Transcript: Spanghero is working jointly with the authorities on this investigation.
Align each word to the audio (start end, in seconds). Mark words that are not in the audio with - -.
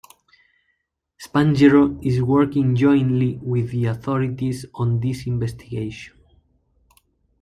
Spanghero 1.23 2.03
is 2.03 2.23
working 2.23 2.75
jointly 2.75 3.37
with 3.37 3.69
the 3.69 3.85
authorities 3.85 4.65
on 4.73 4.99
this 4.99 5.27
investigation. 5.27 6.17